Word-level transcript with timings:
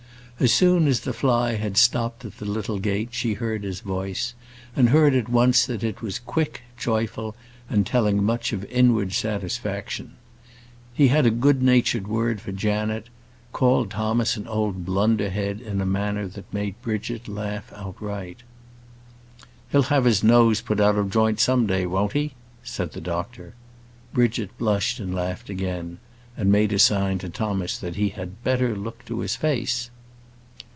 As 0.39 0.51
soon 0.51 0.87
as 0.87 1.01
the 1.01 1.13
fly 1.13 1.53
had 1.53 1.77
stopped 1.77 2.25
at 2.25 2.37
the 2.39 2.45
little 2.47 2.79
gate 2.79 3.09
she 3.11 3.33
heard 3.35 3.61
his 3.61 3.81
voice, 3.81 4.33
and 4.75 4.89
heard 4.89 5.13
at 5.13 5.29
once 5.29 5.67
that 5.67 5.83
it 5.83 6.01
was 6.01 6.17
quick, 6.17 6.63
joyful, 6.79 7.35
and 7.69 7.85
telling 7.85 8.23
much 8.23 8.51
of 8.51 8.65
inward 8.65 9.13
satisfaction. 9.13 10.13
He 10.95 11.09
had 11.09 11.27
a 11.27 11.29
good 11.29 11.61
natured 11.61 12.07
word 12.07 12.41
for 12.41 12.51
Janet, 12.51 13.03
and 13.03 13.53
called 13.53 13.91
Thomas 13.91 14.35
an 14.35 14.47
old 14.47 14.83
blunder 14.83 15.29
head 15.29 15.61
in 15.61 15.79
a 15.79 15.85
manner 15.85 16.25
that 16.29 16.51
made 16.51 16.81
Bridget 16.81 17.27
laugh 17.27 17.71
outright. 17.75 18.41
"He'll 19.71 19.83
have 19.93 20.05
his 20.05 20.23
nose 20.23 20.59
put 20.59 20.79
out 20.79 20.95
of 20.97 21.11
joint 21.11 21.39
some 21.39 21.67
day; 21.67 21.85
won't 21.85 22.13
he?" 22.13 22.31
said 22.63 22.93
the 22.93 23.01
doctor. 23.01 23.53
Bridget 24.11 24.57
blushed 24.57 24.99
and 24.99 25.13
laughed 25.13 25.51
again, 25.51 25.99
and 26.35 26.51
made 26.51 26.73
a 26.73 26.79
sign 26.79 27.19
to 27.19 27.29
Thomas 27.29 27.77
that 27.77 27.95
he 27.95 28.09
had 28.09 28.43
better 28.43 28.75
look 28.75 29.05
to 29.05 29.19
his 29.19 29.35
face. 29.35 29.91